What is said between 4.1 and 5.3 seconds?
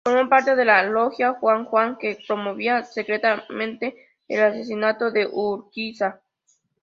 el asesinato de